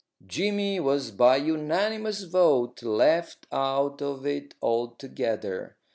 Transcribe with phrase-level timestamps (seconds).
[0.25, 5.77] Jimmy was by unanimous vote left out of it altogether.